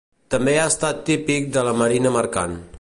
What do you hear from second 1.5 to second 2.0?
de la